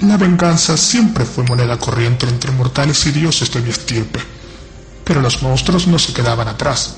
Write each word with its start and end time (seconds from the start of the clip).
La 0.00 0.16
venganza 0.16 0.78
siempre 0.78 1.26
fue 1.26 1.44
moneda 1.44 1.76
corriente 1.76 2.26
entre 2.26 2.50
mortales 2.52 3.04
y 3.04 3.10
dioses 3.10 3.52
de 3.52 3.60
mi 3.60 3.68
estirpe. 3.68 4.18
Pero 5.04 5.20
los 5.20 5.42
monstruos 5.42 5.86
no 5.86 5.98
se 5.98 6.14
quedaban 6.14 6.48
atrás. 6.48 6.94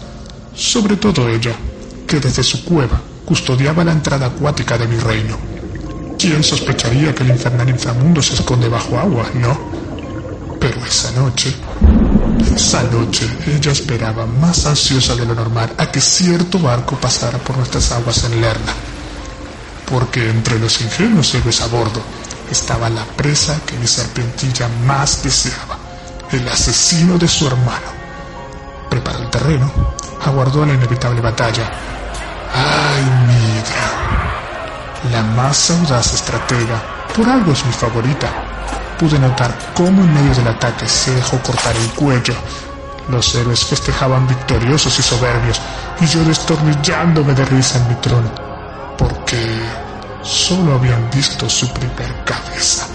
Sobre 0.54 0.96
todo 0.96 1.28
ella, 1.28 1.52
que 2.06 2.20
desde 2.20 2.44
su 2.44 2.64
cueva 2.64 3.00
custodiaba 3.24 3.82
la 3.82 3.90
entrada 3.90 4.26
acuática 4.26 4.78
de 4.78 4.86
mi 4.86 4.98
reino. 4.98 5.36
¿Quién 6.16 6.44
sospecharía 6.44 7.12
que 7.12 7.24
el 7.24 7.30
infernal 7.30 7.68
inframundo 7.68 8.22
se 8.22 8.34
esconde 8.34 8.68
bajo 8.68 8.96
agua, 8.96 9.28
no? 9.34 9.58
Pero 10.60 10.84
esa 10.86 11.10
noche, 11.12 11.52
esa 12.54 12.84
noche, 12.84 13.28
ella 13.48 13.72
esperaba 13.72 14.26
más 14.26 14.64
ansiosa 14.64 15.16
de 15.16 15.26
lo 15.26 15.34
normal 15.34 15.72
a 15.76 15.90
que 15.90 16.00
cierto 16.00 16.60
barco 16.60 16.94
pasara 16.94 17.38
por 17.38 17.56
nuestras 17.56 17.90
aguas 17.90 18.22
en 18.22 18.40
Lerna. 18.40 18.72
Porque 19.90 20.30
entre 20.30 20.60
los 20.60 20.80
ingenuos 20.80 21.34
héroes 21.34 21.60
a 21.62 21.66
bordo, 21.66 22.00
estaba 22.50 22.88
la 22.88 23.04
presa 23.04 23.60
que 23.66 23.76
mi 23.76 23.86
serpentilla 23.86 24.68
más 24.86 25.22
deseaba, 25.22 25.76
el 26.30 26.46
asesino 26.48 27.18
de 27.18 27.28
su 27.28 27.46
hermano. 27.46 28.02
Preparó 28.90 29.18
el 29.20 29.30
terreno, 29.30 29.70
aguardó 30.24 30.66
la 30.66 30.74
inevitable 30.74 31.20
batalla. 31.20 31.70
¡Ay, 32.54 33.04
Midra! 33.26 34.12
La 35.10 35.22
más 35.22 35.70
audaz 35.70 36.14
estratega, 36.14 36.80
por 37.16 37.28
algo 37.28 37.52
es 37.52 37.64
mi 37.64 37.72
favorita. 37.72 38.28
Pude 38.98 39.18
notar 39.18 39.52
cómo 39.74 40.02
en 40.02 40.14
medio 40.14 40.34
del 40.34 40.48
ataque 40.48 40.86
se 40.86 41.14
dejó 41.14 41.38
cortar 41.42 41.74
el 41.76 41.90
cuello. 41.90 42.34
Los 43.08 43.34
héroes 43.34 43.64
festejaban 43.64 44.28
victoriosos 44.28 44.96
y 44.98 45.02
soberbios, 45.02 45.60
y 46.00 46.06
yo 46.06 46.22
destornillándome 46.24 47.34
de 47.34 47.44
risa 47.46 47.78
en 47.78 47.88
mi 47.88 47.94
trono, 47.96 48.30
porque 48.96 49.60
solo 50.22 50.74
habían 50.74 51.10
visto 51.10 51.48
su 51.48 51.68
primer 51.72 52.24
cabeza. 52.24 52.86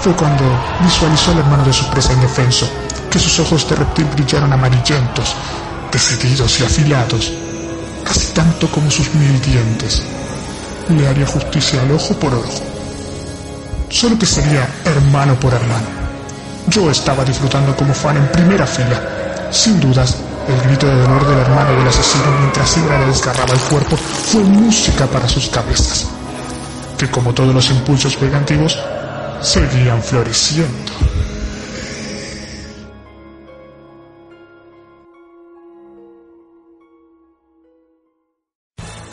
Fue 0.00 0.12
cuando 0.14 0.44
visualizó 0.80 1.32
al 1.32 1.38
hermano 1.38 1.64
de 1.64 1.72
su 1.72 1.88
presa 1.90 2.12
indefenso, 2.12 2.68
que 3.10 3.18
sus 3.18 3.38
ojos 3.40 3.68
de 3.68 3.76
reptil 3.76 4.06
brillaron 4.14 4.52
amarillentos, 4.52 5.34
decididos 5.92 6.60
y 6.60 6.64
afilados, 6.64 7.32
casi 8.04 8.32
tanto 8.32 8.68
como 8.70 8.90
sus 8.90 9.12
mil 9.14 9.40
dientes. 9.40 10.02
Le 10.88 11.06
haría 11.06 11.26
justicia 11.26 11.80
al 11.82 11.92
ojo 11.92 12.14
por 12.14 12.34
ojo. 12.34 12.62
Solo 13.90 14.18
que 14.18 14.26
sería 14.26 14.68
hermano 14.84 15.38
por 15.40 15.52
hermano. 15.52 15.86
Yo 16.68 16.90
estaba 16.90 17.24
disfrutando 17.24 17.74
como 17.74 17.94
fan 17.94 18.16
en 18.18 18.28
primera 18.28 18.66
fila. 18.66 19.48
Sin 19.50 19.80
dudas, 19.80 20.16
el 20.48 20.60
grito 20.62 20.86
de 20.86 20.96
dolor 20.96 21.26
del 21.26 21.38
hermano 21.38 21.72
del 21.72 21.88
asesino 21.88 22.24
mientras 22.40 22.76
Ibra 22.76 22.98
le 22.98 23.06
desgarraba 23.06 23.52
el 23.52 23.60
cuerpo 23.60 23.96
fue 23.96 24.42
música 24.42 25.06
para 25.06 25.28
sus 25.28 25.48
cabezas, 25.48 26.06
que 26.96 27.10
como 27.10 27.34
todos 27.34 27.54
los 27.54 27.70
impulsos 27.70 28.18
vegantivos, 28.18 28.78
seguían 29.42 30.02
floreciendo. 30.02 30.92